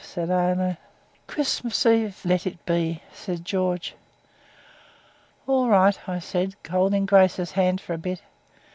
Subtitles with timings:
[0.03, 0.77] said Aileen.
[1.27, 3.93] 'Christmas Eve let it be,' says George.
[5.45, 8.19] 'All right,' I said, holding Grace's hand for a bit.